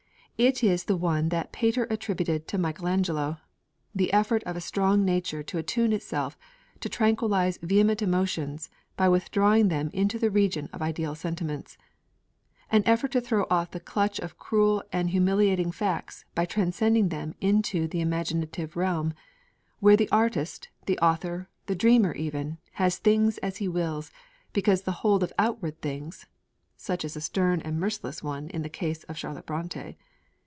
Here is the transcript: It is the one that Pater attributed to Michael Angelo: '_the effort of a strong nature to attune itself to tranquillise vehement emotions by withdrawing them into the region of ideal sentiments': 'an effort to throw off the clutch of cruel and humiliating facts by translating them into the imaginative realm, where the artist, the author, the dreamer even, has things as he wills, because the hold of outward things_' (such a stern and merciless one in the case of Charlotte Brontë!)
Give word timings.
It 0.43 0.63
is 0.63 0.85
the 0.85 0.97
one 0.97 1.29
that 1.29 1.51
Pater 1.51 1.83
attributed 1.91 2.47
to 2.47 2.57
Michael 2.57 2.87
Angelo: 2.87 3.37
'_the 3.95 4.09
effort 4.11 4.41
of 4.45 4.55
a 4.55 4.59
strong 4.59 5.05
nature 5.05 5.43
to 5.43 5.59
attune 5.59 5.93
itself 5.93 6.35
to 6.79 6.89
tranquillise 6.89 7.59
vehement 7.61 8.01
emotions 8.01 8.67
by 8.97 9.07
withdrawing 9.07 9.67
them 9.67 9.91
into 9.93 10.17
the 10.17 10.31
region 10.31 10.67
of 10.73 10.81
ideal 10.81 11.13
sentiments': 11.13 11.77
'an 12.71 12.81
effort 12.87 13.11
to 13.11 13.21
throw 13.21 13.45
off 13.51 13.69
the 13.69 13.79
clutch 13.79 14.17
of 14.17 14.39
cruel 14.39 14.81
and 14.91 15.11
humiliating 15.11 15.71
facts 15.71 16.25
by 16.33 16.45
translating 16.45 17.09
them 17.09 17.35
into 17.39 17.87
the 17.87 18.01
imaginative 18.01 18.75
realm, 18.75 19.13
where 19.79 19.95
the 19.97 20.09
artist, 20.11 20.69
the 20.87 20.97
author, 20.97 21.49
the 21.67 21.75
dreamer 21.75 22.13
even, 22.15 22.57
has 22.71 22.97
things 22.97 23.37
as 23.43 23.57
he 23.57 23.67
wills, 23.67 24.09
because 24.53 24.81
the 24.81 24.91
hold 25.05 25.21
of 25.21 25.31
outward 25.37 25.79
things_' 25.81 26.25
(such 26.75 27.03
a 27.05 27.09
stern 27.09 27.61
and 27.61 27.79
merciless 27.79 28.23
one 28.23 28.47
in 28.49 28.63
the 28.63 28.69
case 28.69 29.03
of 29.03 29.15
Charlotte 29.15 29.45
Brontë!) 29.45 29.97